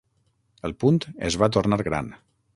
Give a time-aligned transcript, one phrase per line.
[0.69, 0.97] El punt
[1.29, 2.13] es va tornar gran.